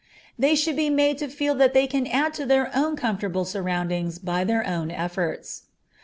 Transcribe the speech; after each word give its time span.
They 0.35 0.55
should 0.55 0.75
be 0.75 0.89
made 0.89 1.19
to 1.19 1.27
feel 1.27 1.53
that 1.53 1.75
they 1.75 1.85
can 1.85 2.07
add 2.07 2.33
to 2.33 2.45
their 2.47 2.71
own 2.75 2.95
comfortable 2.95 3.45
surroundings 3.45 4.17
by 4.17 4.43
their 4.43 4.65
own 4.65 4.89
efforts. 4.89 5.65